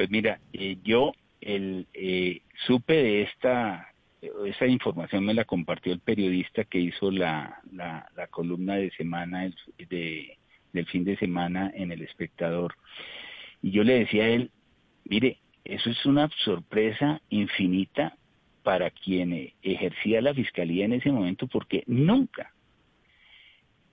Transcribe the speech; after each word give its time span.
Pues 0.00 0.10
mira, 0.10 0.40
eh, 0.54 0.78
yo 0.82 1.12
eh, 1.42 2.40
supe 2.66 2.94
de 2.94 3.20
esta, 3.20 3.92
esa 4.46 4.66
información 4.66 5.26
me 5.26 5.34
la 5.34 5.44
compartió 5.44 5.92
el 5.92 6.00
periodista 6.00 6.64
que 6.64 6.78
hizo 6.78 7.10
la, 7.10 7.60
la, 7.70 8.26
columna 8.30 8.76
de 8.76 8.90
semana 8.92 9.52
de, 9.76 10.38
del 10.72 10.86
fin 10.86 11.04
de 11.04 11.18
semana 11.18 11.70
en 11.74 11.92
El 11.92 12.00
Espectador. 12.00 12.76
Y 13.60 13.72
yo 13.72 13.84
le 13.84 13.98
decía 13.98 14.24
a 14.24 14.28
él, 14.28 14.50
mire, 15.04 15.36
eso 15.64 15.90
es 15.90 16.06
una 16.06 16.30
sorpresa 16.44 17.20
infinita 17.28 18.16
para 18.62 18.90
quien 18.90 19.52
ejercía 19.60 20.22
la 20.22 20.32
fiscalía 20.32 20.86
en 20.86 20.94
ese 20.94 21.12
momento, 21.12 21.46
porque 21.46 21.84
nunca 21.86 22.54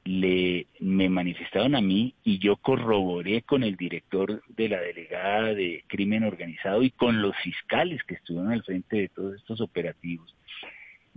le 0.08 0.68
me 0.80 1.10
manifestaron 1.10 1.76
a 1.76 1.82
mí 1.82 2.14
y 2.24 2.40
yo 2.40 2.56
corroboré 2.56 3.42
con 3.42 3.64
el 3.64 3.76
director 3.76 4.42
de 4.48 4.70
la 4.70 4.80
delegada 4.80 5.54
de 5.54 5.84
crimen 5.88 6.24
organizado 6.24 6.82
y 6.82 6.92
con 6.92 7.22
los 7.22 7.36
fiscales 7.38 8.04
que 8.04 8.16
estuvieron 8.16 8.52
al 8.52 8.64
frente 8.64 8.98
de 8.98 9.10
todos 9.10 9.36
estos 9.36 9.60
operativos. 9.60 10.34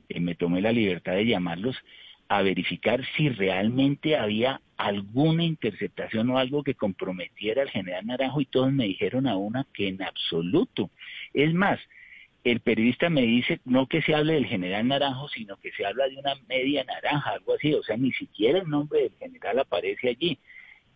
Eh, 0.09 0.21
me 0.21 0.35
tomé 0.35 0.61
la 0.61 0.73
libertad 0.73 1.13
de 1.13 1.27
llamarlos 1.27 1.77
a 2.29 2.43
verificar 2.43 3.05
si 3.17 3.29
realmente 3.29 4.17
había 4.17 4.61
alguna 4.77 5.45
interceptación 5.45 6.31
o 6.31 6.39
algo 6.39 6.63
que 6.63 6.75
comprometiera 6.75 7.63
al 7.63 7.71
general 7.71 8.07
Naranjo 8.07 8.41
y 8.41 8.47
todos 8.47 8.73
me 8.73 8.85
dijeron 8.85 9.27
a 9.27 9.37
una 9.37 9.67
que 9.73 9.89
en 9.89 10.03
absoluto. 10.03 10.91
Es 11.35 11.53
más, 11.53 11.81
el 12.45 12.61
periodista 12.61 13.11
me 13.11 13.23
dice 13.23 13.61
no 13.65 13.87
que 13.87 14.03
se 14.03 14.15
hable 14.15 14.35
del 14.35 14.47
general 14.47 14.89
Naranjo, 14.89 15.29
sino 15.29 15.57
que 15.57 15.73
se 15.73 15.85
habla 15.85 16.09
de 16.09 16.17
una 16.17 16.35
media 16.49 16.85
naranja, 16.85 17.31
algo 17.31 17.55
así, 17.55 17.75
o 17.75 17.83
sea, 17.83 17.97
ni 17.97 18.13
siquiera 18.13 18.61
el 18.61 18.69
nombre 18.69 19.03
del 19.03 19.13
general 19.19 19.59
aparece 19.59 20.09
allí. 20.09 20.39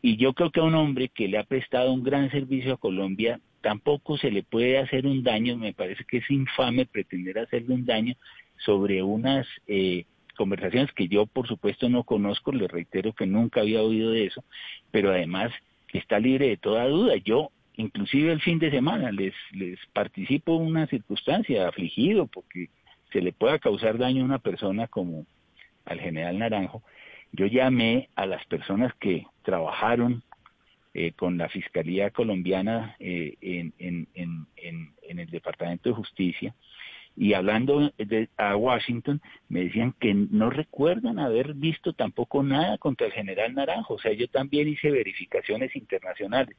Y 0.00 0.16
yo 0.16 0.32
creo 0.32 0.50
que 0.50 0.60
a 0.60 0.64
un 0.64 0.74
hombre 0.74 1.08
que 1.08 1.28
le 1.28 1.38
ha 1.38 1.44
prestado 1.44 1.92
un 1.92 2.02
gran 2.02 2.30
servicio 2.30 2.74
a 2.74 2.78
Colombia 2.78 3.40
tampoco 3.60 4.18
se 4.18 4.30
le 4.30 4.42
puede 4.42 4.78
hacer 4.78 5.06
un 5.06 5.22
daño, 5.22 5.56
me 5.56 5.72
parece 5.72 6.04
que 6.04 6.18
es 6.18 6.30
infame 6.30 6.86
pretender 6.86 7.38
hacerle 7.38 7.74
un 7.74 7.86
daño 7.86 8.14
sobre 8.58 9.02
unas 9.02 9.46
eh, 9.66 10.04
conversaciones 10.36 10.92
que 10.92 11.08
yo 11.08 11.26
por 11.26 11.48
supuesto 11.48 11.88
no 11.88 12.04
conozco, 12.04 12.52
le 12.52 12.68
reitero 12.68 13.12
que 13.12 13.26
nunca 13.26 13.60
había 13.60 13.82
oído 13.82 14.10
de 14.10 14.26
eso, 14.26 14.44
pero 14.90 15.10
además 15.10 15.50
está 15.98 16.18
libre 16.18 16.48
de 16.48 16.56
toda 16.56 16.86
duda. 16.88 17.16
Yo 17.16 17.50
inclusive 17.76 18.32
el 18.32 18.40
fin 18.40 18.58
de 18.58 18.70
semana 18.70 19.10
les, 19.12 19.34
les 19.52 19.78
participo 19.92 20.56
una 20.56 20.86
circunstancia 20.86 21.68
afligido 21.68 22.26
porque 22.26 22.68
se 23.12 23.20
le 23.20 23.32
pueda 23.32 23.58
causar 23.58 23.98
daño 23.98 24.22
a 24.22 24.26
una 24.26 24.38
persona 24.38 24.86
como 24.88 25.26
al 25.84 26.00
general 26.00 26.38
Naranjo. 26.38 26.82
Yo 27.32 27.46
llamé 27.46 28.08
a 28.14 28.26
las 28.26 28.44
personas 28.46 28.92
que 29.00 29.26
trabajaron 29.42 30.22
eh, 30.94 31.12
con 31.12 31.36
la 31.36 31.48
Fiscalía 31.48 32.10
Colombiana 32.10 32.96
eh, 33.00 33.36
en, 33.40 33.72
en, 33.78 34.08
en, 34.14 35.18
el 35.18 35.30
Departamento 35.30 35.88
de 35.88 35.94
Justicia 35.94 36.54
y 37.16 37.34
hablando 37.34 37.92
a 38.36 38.56
Washington 38.56 39.20
me 39.48 39.64
decían 39.64 39.94
que 40.00 40.14
no 40.14 40.50
recuerdan 40.50 41.18
haber 41.18 41.54
visto 41.54 41.92
tampoco 41.92 42.42
nada 42.42 42.78
contra 42.78 43.06
el 43.06 43.12
general 43.12 43.54
Naranjo, 43.54 43.94
o 43.94 43.98
sea, 43.98 44.12
yo 44.12 44.26
también 44.28 44.68
hice 44.68 44.90
verificaciones 44.90 45.74
internacionales. 45.76 46.56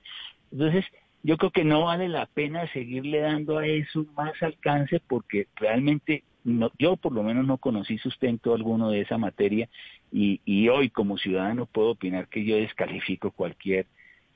Entonces, 0.51 0.85
yo 1.25 1.37
creo 1.37 1.49
que 1.49 1.63
no 1.63 1.85
vale 1.85 2.07
la 2.07 2.27
pena 2.27 2.71
seguirle 2.71 3.19
dando 3.19 3.57
a 3.57 3.65
eso 3.65 4.05
más 4.15 4.33
alcance 4.43 5.01
porque 5.07 5.47
realmente 5.55 6.23
no, 6.43 6.71
yo 6.77 6.97
por 6.97 7.13
lo 7.13 7.23
menos 7.23 7.47
no 7.47 7.57
conocí 7.57 7.97
sustento 7.97 8.53
alguno 8.53 8.91
de 8.91 9.01
esa 9.01 9.17
materia 9.17 9.67
y, 10.11 10.69
hoy 10.69 10.91
como 10.91 11.17
ciudadano 11.17 11.65
puedo 11.65 11.89
opinar 11.89 12.27
que 12.27 12.45
yo 12.45 12.57
descalifico 12.57 13.31
cualquier 13.31 13.87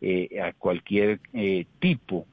eh, 0.01 0.41
a 0.41 0.51
cualquier 0.53 1.19
eh, 1.33 1.66
tipo 1.79 2.25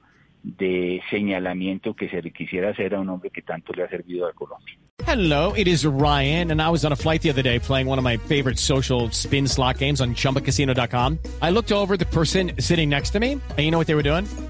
de 0.42 1.02
señalamiento 1.10 1.94
que 1.94 2.08
se 2.08 2.22
le 2.22 2.30
quisiera 2.30 2.70
hacer 2.70 2.94
a 2.94 3.00
un 3.00 3.10
hombre 3.10 3.28
que 3.30 3.42
tanto 3.42 3.74
le 3.74 3.82
ha 3.82 3.88
servido 3.88 4.26
a 4.26 4.32
Colombia. 4.32 4.74
Hello, 5.06 5.52
it 5.52 5.68
is 5.68 5.84
Ryan, 5.84 6.50
and 6.50 6.62
I 6.62 6.70
was 6.70 6.84
on 6.84 6.92
a 6.92 6.96
flight 6.96 7.20
the 7.20 7.30
other 7.30 7.42
day 7.42 7.58
playing 7.58 7.86
one 7.86 7.98
of 7.98 8.04
my 8.04 8.16
favorite 8.16 8.58
social 8.58 9.10
spin 9.10 9.46
slot 9.46 9.78
games 9.78 10.00
on 10.00 10.14
chumbacasino.com. 10.14 11.18
I 11.42 11.50
looked 11.50 11.72
over 11.72 11.96
the 11.96 12.06
person 12.06 12.52
sitting 12.58 12.88
next 12.88 13.10
to 13.10 13.20
me, 13.20 13.32
and 13.32 13.58
you 13.58 13.70
know 13.70 13.78
what 13.78 13.86
they 13.86 13.94
were 13.94 14.02
doing? 14.02 14.26